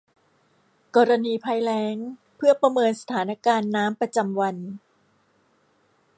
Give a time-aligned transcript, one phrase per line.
[0.95, 1.95] กรณีภัยแล้ง
[2.35, 4.55] เพื่อประเมินสถานการณ์น้ำประจำวัน